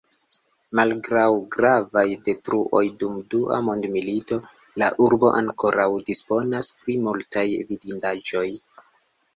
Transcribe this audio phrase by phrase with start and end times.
[0.77, 1.25] Malgraŭ
[1.55, 4.41] gravaj detruoj dum Dua Mondmilito
[4.85, 8.49] la urbo ankoraŭ disponas pri multaj vidindaĵoj.